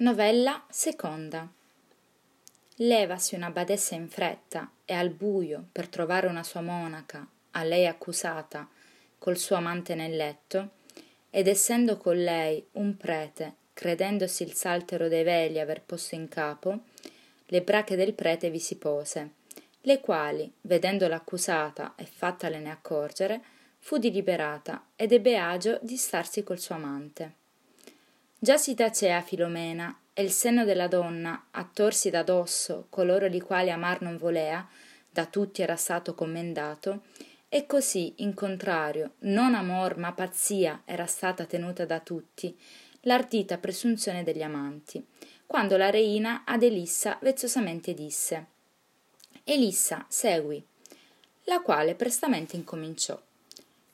[0.00, 1.46] Novella seconda.
[2.76, 7.86] Levasi una badessa in fretta e al buio per trovare una sua monaca, a lei
[7.86, 8.66] accusata,
[9.18, 10.70] col suo amante nel letto,
[11.28, 16.78] ed essendo con lei un prete, credendosi il saltero dei veli aver posto in capo,
[17.44, 19.32] le brache del prete vi si pose,
[19.82, 23.42] le quali, vedendo l'accusata e fattalene accorgere,
[23.76, 27.39] fu diliberata ed ebbe agio di starsi col suo amante.
[28.42, 33.70] Già si tacea Filomena, e il senno della donna, attorsi da dosso coloro li quali
[33.70, 34.66] amar non volea,
[35.10, 37.02] da tutti era stato commendato,
[37.50, 42.58] e così, in contrario, non amor ma pazzia era stata tenuta da tutti,
[43.02, 45.06] l'ardita presunzione degli amanti,
[45.44, 48.46] quando la reina ad Elissa vezzosamente disse
[49.44, 50.64] Elissa, segui,
[51.44, 53.20] la quale prestamente incominciò.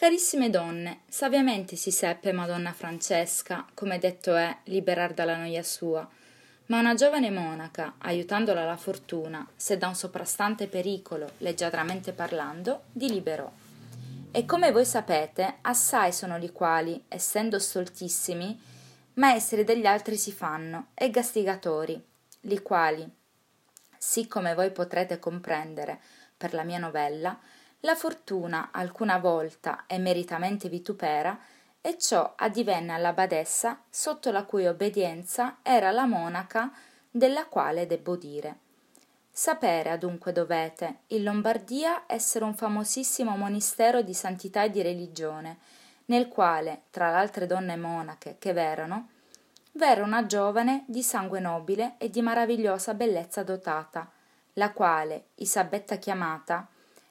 [0.00, 6.08] Carissime donne, saviamente si seppe Madonna Francesca, come detto è, liberar dalla noia sua,
[6.66, 13.08] ma una giovane monaca, aiutandola la fortuna, se da un soprastante pericolo, leggiadramente parlando, di
[13.08, 13.50] liberò.
[14.30, 18.56] E come voi sapete, assai sono li quali, essendo stoltissimi,
[19.14, 22.00] maestri degli altri si fanno, e gastigatori,
[22.42, 23.04] li quali,
[23.98, 25.98] sì come voi potrete comprendere
[26.36, 27.36] per la mia novella,
[27.80, 31.38] la fortuna alcuna volta e meritamente vitupera,
[31.80, 36.72] e ciò addivenne alla badessa sotto la cui obbedienza era la monaca
[37.10, 38.58] della quale debbo dire.
[39.30, 45.58] Sapere adunque dovete in Lombardia essere un famosissimo monistero di santità e di religione,
[46.06, 49.10] nel quale, tra l'altre donne monache che v'erano,
[49.72, 54.10] v'era una giovane di sangue nobile e di maravigliosa bellezza dotata,
[54.54, 56.66] la quale, Isabetta chiamata,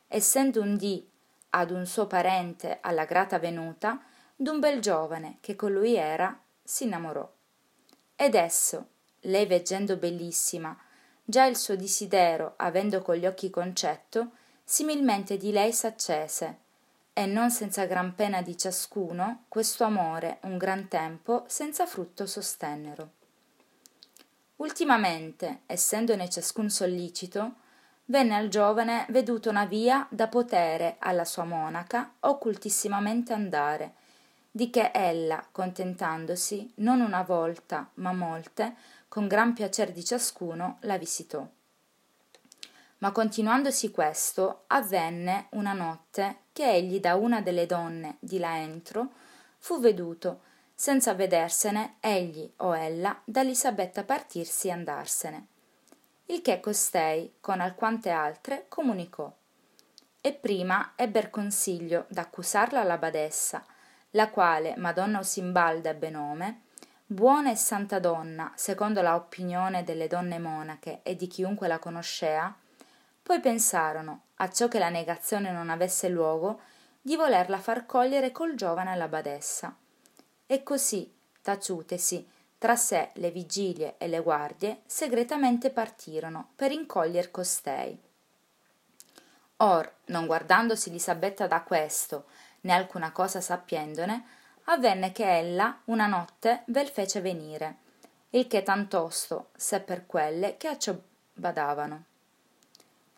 [0.08, 1.08] essendo un dì
[1.52, 4.02] ad un suo parente alla grata venuta
[4.36, 7.30] d'un bel giovane che con lui era s'innamorò.
[8.16, 8.88] Ed esso
[9.22, 10.78] lei veggendo bellissima
[11.30, 14.32] già il suo disidero avendo con gli occhi concetto
[14.64, 16.66] similmente di lei s'accese.
[17.12, 23.12] E non senza gran pena di ciascuno questo amore un gran tempo senza frutto sostennero.
[24.58, 27.56] Ultimamente essendone ciascun sollicito
[28.10, 33.94] venne al giovane veduta una via da potere alla sua monaca occultissimamente andare
[34.52, 38.76] di che ella contentandosi non una volta ma molte
[39.08, 41.46] con gran piacer di ciascuno la visitò.
[43.00, 49.12] Ma continuandosi questo avvenne una notte che egli da una delle donne di là entro
[49.60, 50.42] fu veduto
[50.74, 55.48] senza vedersene egli o ella da Elisabetta partirsi e andarsene
[56.28, 59.32] il che costei con alquante altre comunicò.
[60.20, 63.64] E prima ebber consiglio d'accusarla alla badessa
[64.12, 66.62] la quale madonna osimbalda ebbe nome
[67.06, 72.54] buona e santa donna secondo la opinione delle donne monache e di chiunque la conoscea
[73.24, 76.62] poi pensarono acciò che la negazione non avesse luogo
[77.02, 79.76] di volerla far cogliere col giovane alla badessa
[80.46, 88.00] e così taciutesi tra sé le vigilie e le guardie segretamente partirono per incoglier costei.
[89.58, 92.26] Or non guardandosi elisabetta da questo
[92.62, 94.26] né alcuna cosa sappiendone
[94.66, 97.86] avvenne che ella una notte vel fece venire
[98.32, 100.96] il che tantosto se per quelle che a ciò
[101.34, 102.04] badavano.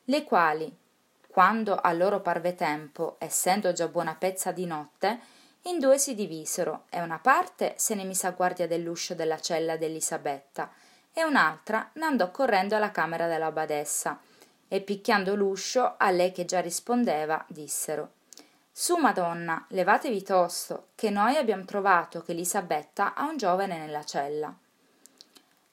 [0.06, 0.78] Le quali
[1.28, 5.20] quando a loro parve tempo essendo già buona pezza di notte
[5.64, 6.86] in due si divisero.
[6.90, 10.72] E una parte se ne mise a guardia dell'uscio della cella d'Elisabetta
[11.12, 14.20] e un'altra n'andò correndo alla camera della badessa
[14.68, 18.18] e picchiando l'uscio a lei che già rispondeva dissero
[18.80, 24.56] su madonna levatevi tosto che noi abbiamo trovato che elisabetta ha un giovane nella cella.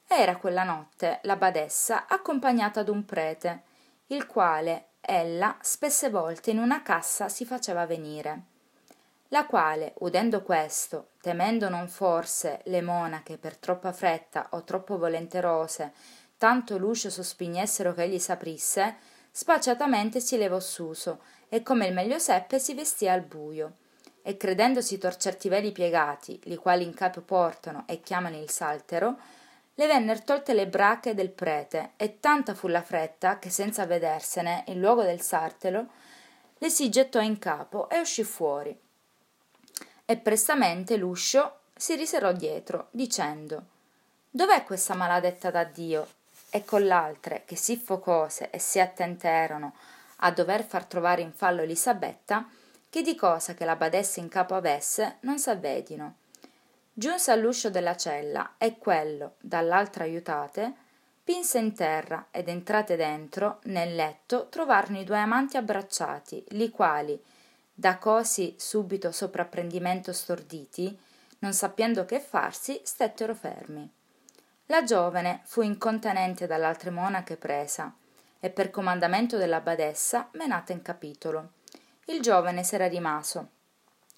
[0.09, 3.63] Era quella notte la badessa accompagnata d'un prete
[4.07, 8.56] il quale ella spesse volte in una cassa si faceva venire
[9.29, 15.93] la quale udendo questo temendo non forse le monache per troppa fretta o troppo volenterose
[16.39, 18.97] tanto l'uscio sospignessero che egli s'aprisse
[19.31, 23.75] spacciatamente si levò suso e come il meglio seppe si vestì al buio.
[24.23, 29.19] E credendosi torcerti veli piegati li quali in capo portano e chiamano il saltero
[29.75, 34.65] le venner tolte le brache del prete e tanta fu la fretta che senza vedersene
[34.69, 35.87] in luogo del sartelo
[36.59, 38.77] le si gettò in capo e uscì fuori
[40.07, 43.65] e prestamente l'uscio si riserò dietro dicendo
[44.31, 46.07] dov'è questa maladetta da dio
[46.49, 49.75] e con l'altre che sì focose e sì attente erano
[50.21, 52.49] a dover far trovare in fallo elisabetta
[52.89, 56.15] che di cosa che la badessa in capo avesse non s'avvedino?
[56.95, 60.73] Giunse all'uscio della cella e quello, dall'altra aiutate,
[61.23, 67.23] pinse in terra ed entrate dentro, nel letto, trovarono i due amanti abbracciati, li quali,
[67.79, 70.99] da cosi subito soprapprendimento storditi,
[71.41, 73.87] non sapendo che farsi, stettero fermi.
[74.67, 77.95] La giovane fu incontenente dall'altre monache presa
[78.41, 81.51] e per comandamento della badessa menata in capitolo.
[82.07, 83.51] Il giovane s'era rimaso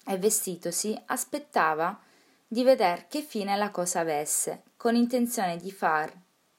[0.05, 1.99] e vestitosi aspettava
[2.47, 6.09] di veder che fine la cosa avesse, con intenzione di far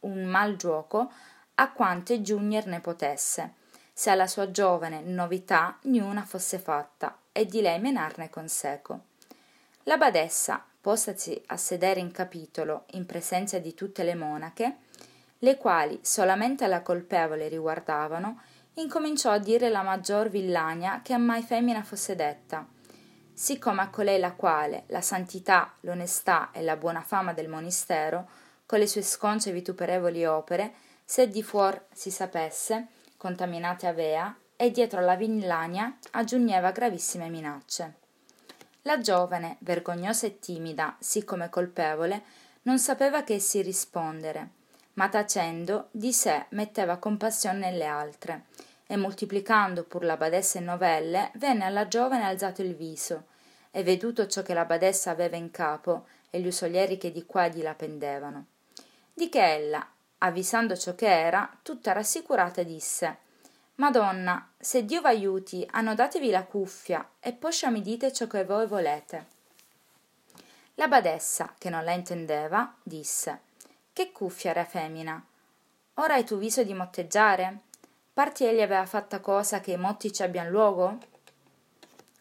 [0.01, 1.11] un mal giuoco
[1.55, 3.55] a quante giugner ne potesse,
[4.01, 9.01] se alla sua giovane novità niuna fosse fatta, e di lei menarne conseco.
[9.83, 14.77] La badessa, postasi a sedere in capitolo in presenza di tutte le monache,
[15.41, 18.41] le quali solamente la colpevole riguardavano,
[18.77, 22.67] incominciò a dire la maggior villania che a mai femmina fosse detta,
[23.35, 28.27] siccome a colei la quale la santità, l'onestà e la buona fama del monistero,
[28.65, 30.73] con le sue sconce e vituperevoli opere,
[31.05, 32.87] se di fuor si sapesse,
[33.21, 37.97] contaminate avea, e dietro alla villania aggiungeva gravissime minacce.
[38.83, 42.23] La giovane, vergognosa e timida, siccome colpevole,
[42.63, 44.49] non sapeva che si rispondere,
[44.95, 48.47] ma tacendo di sé metteva compassione nelle altre,
[48.87, 53.25] e moltiplicando pur la badessa in novelle, venne alla giovane alzato il viso,
[53.71, 57.49] e veduto ciò che la badessa aveva in capo e gli usolieri che di qua
[57.49, 58.47] di là pendevano.
[59.13, 59.87] Di che ella,
[60.23, 63.19] avvisando ciò che era, tutta rassicurata disse
[63.77, 69.39] Madonna, se Dio v'aiuti, annodatevi la cuffia e poscia mi dite ciò che voi volete.
[70.75, 73.41] La badessa, che non la intendeva, disse
[73.93, 75.23] Che cuffia, re femmina?
[75.95, 77.61] Ora hai tu viso di motteggiare?
[78.13, 80.99] Parti egli aveva fatta cosa che i motti ci abbiano luogo?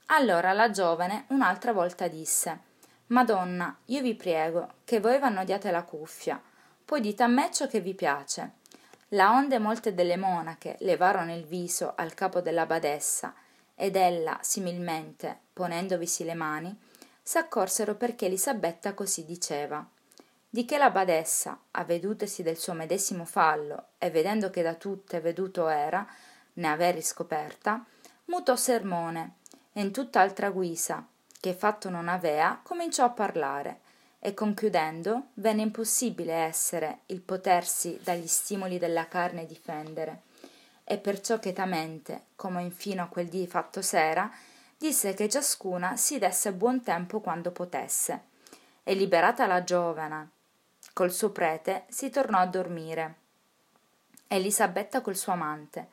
[0.08, 2.68] Allora la giovane un'altra volta disse
[3.08, 6.42] Madonna, io vi prego che voi v'annodiate la cuffia,
[6.90, 8.54] poi dite a me ciò che vi piace.
[9.10, 13.32] La onde molte delle monache levarono il viso al capo della badessa,
[13.76, 16.76] ed ella, similmente, ponendovisi le mani,
[17.22, 19.88] s'accorsero perché Elisabetta così diceva.
[20.50, 25.68] Di che la badessa, avvedutesi del suo medesimo fallo e vedendo che da tutte veduto
[25.68, 26.04] era,
[26.54, 27.86] ne aver riscoperta,
[28.26, 29.36] mutò sermone
[29.74, 31.06] e in tutt'altra guisa,
[31.40, 33.82] che fatto non avea, cominciò a parlare,
[34.20, 40.24] e conchiudendo venne impossibile essere il potersi dagli stimoli della carne difendere,
[40.84, 44.30] e perciò chetamente, come infino a quel dì fatto sera,
[44.78, 48.24] disse che ciascuna si desse buon tempo quando potesse,
[48.84, 50.38] e liberata la giovane
[51.00, 53.16] col suo prete si tornò a dormire.
[54.28, 55.88] Elisabetta col suo amante,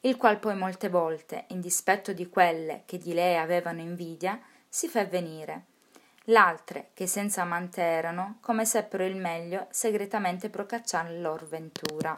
[0.00, 4.88] il qual poi molte volte, in dispetto di quelle che di lei avevano invidia, si
[4.88, 5.64] fe venire.
[6.30, 12.14] L'altre, che senza amante erano, come seppero il meglio, segretamente procacciar lor ventura.